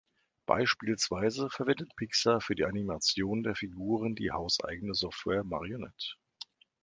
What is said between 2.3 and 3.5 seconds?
für die Animation